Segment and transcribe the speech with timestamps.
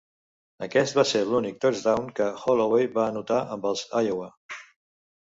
[0.67, 4.31] Aquest va ser l'únic "touchdown" que Holloway va anotar amb els Iowa.